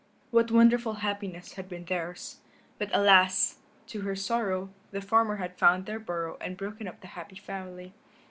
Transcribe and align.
What 0.31 0.49
wonderful 0.49 0.95
happiness 1.05 1.53
had 1.53 1.69
been 1.69 1.85
theirs. 1.85 2.37
But 2.79 2.89
alas! 2.91 3.59
to 3.85 4.01
her 4.01 4.15
sorrow, 4.15 4.71
the 4.89 4.99
farmer 4.99 5.35
had 5.35 5.59
found 5.59 5.85
their 5.85 5.99
burrow 5.99 6.39
and 6.41 6.57
broken 6.57 6.87
up 6.87 7.01
the 7.01 7.07
happy 7.13 7.35
family. 7.35 7.93